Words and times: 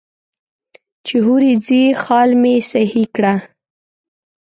چې 1.05 1.15
هورې 1.25 1.53
ځې 1.65 1.83
خال 2.03 2.29
مې 2.41 2.55
سهي 2.71 3.03
کړه. 3.15 3.33